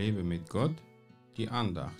[0.00, 0.74] Lebe mit Gott,
[1.36, 1.92] die Andacht.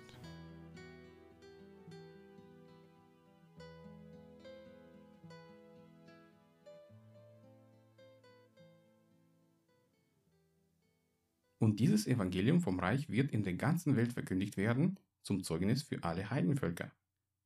[11.59, 16.03] Und dieses Evangelium vom Reich wird in der ganzen Welt verkündigt werden, zum Zeugnis für
[16.03, 16.91] alle Heidenvölker.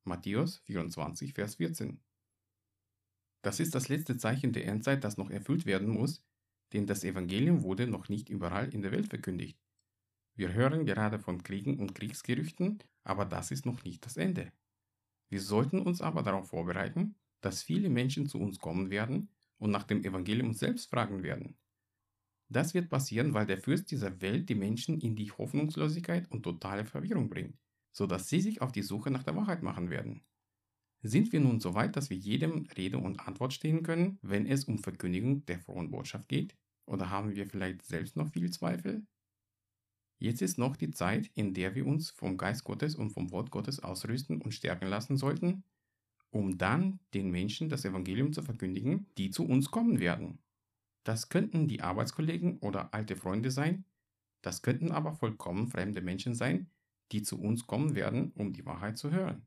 [0.05, 1.99] Matthäus 24, Vers 14.
[3.43, 6.23] Das ist das letzte Zeichen der Endzeit, das noch erfüllt werden muss,
[6.73, 9.59] denn das Evangelium wurde noch nicht überall in der Welt verkündigt.
[10.37, 14.53] Wir hören gerade von Kriegen und Kriegsgerüchten, aber das ist noch nicht das Ende.
[15.29, 19.85] Wir sollten uns aber darauf vorbereiten, dass viele Menschen zu uns kommen werden und nach
[19.85, 21.57] dem Evangelium selbst fragen werden.
[22.49, 26.85] Das wird passieren, weil der Fürst dieser Welt die Menschen in die Hoffnungslosigkeit und totale
[26.85, 27.59] Verwirrung bringt,
[27.93, 30.23] sodass sie sich auf die Suche nach der Wahrheit machen werden.
[31.03, 34.65] Sind wir nun so weit, dass wir jedem Rede und Antwort stehen können, wenn es
[34.65, 36.57] um Verkündigung der frohen Botschaft geht?
[36.87, 39.07] Oder haben wir vielleicht selbst noch viel Zweifel?
[40.25, 43.51] Jetzt ist noch die Zeit, in der wir uns vom Geist Gottes und vom Wort
[43.51, 45.65] Gottes ausrüsten und stärken lassen sollten,
[46.31, 50.39] um dann den Menschen das Evangelium zu verkündigen, die zu uns kommen werden.
[51.03, 53.85] Das könnten die Arbeitskollegen oder alte Freunde sein,
[54.41, 56.71] das könnten aber vollkommen fremde Menschen sein,
[57.13, 59.47] die zu uns kommen werden, um die Wahrheit zu hören.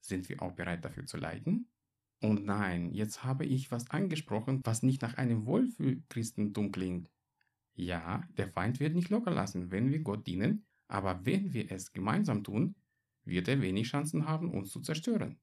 [0.00, 1.70] Sind wir auch bereit dafür zu leiden?
[2.20, 7.12] Und nein, jetzt habe ich was angesprochen, was nicht nach einem Wohlfühl-Christentum klingt.
[7.74, 11.92] Ja, der Feind wird nicht locker lassen, wenn wir Gott dienen, aber wenn wir es
[11.92, 12.74] gemeinsam tun,
[13.24, 15.40] wird er wenig Chancen haben, uns zu zerstören.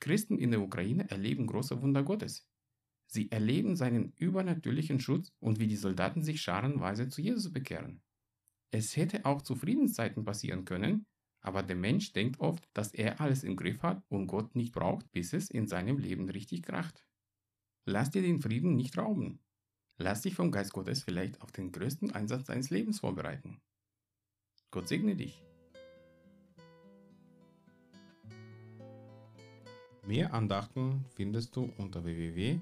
[0.00, 2.48] Christen in der Ukraine erleben große Wunder Gottes.
[3.06, 8.02] Sie erleben seinen übernatürlichen Schutz und wie die Soldaten sich scharenweise zu Jesus bekehren.
[8.70, 11.06] Es hätte auch zu Friedenszeiten passieren können,
[11.40, 15.10] aber der Mensch denkt oft, dass er alles im Griff hat und Gott nicht braucht,
[15.12, 17.04] bis es in seinem Leben richtig kracht.
[17.84, 19.40] Lass dir den Frieden nicht rauben.
[20.00, 23.60] Lass dich vom Geist Gottes vielleicht auf den größten Einsatz deines Lebens vorbereiten.
[24.70, 25.44] Gott segne dich.
[30.06, 32.58] Mehr Andachten findest du unter www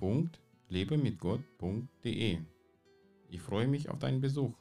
[0.00, 2.38] www.lebemitgott.de.
[3.28, 4.54] Ich freue mich auf deinen Besuch.